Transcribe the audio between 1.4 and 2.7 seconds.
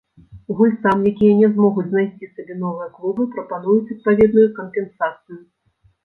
не змогуць знайсці сабе